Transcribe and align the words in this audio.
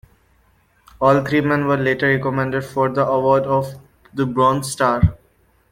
All 0.99 1.23
three 1.23 1.41
men 1.41 1.67
were 1.67 1.77
later 1.77 2.07
recommended 2.07 2.65
for 2.65 2.89
the 2.89 3.05
award 3.05 3.43
of 3.43 3.71
the 4.15 4.25
Bronze 4.25 4.71
Star. 4.71 5.15